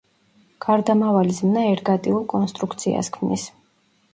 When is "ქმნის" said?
3.19-3.45